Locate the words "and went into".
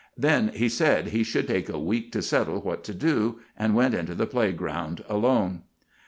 3.55-4.15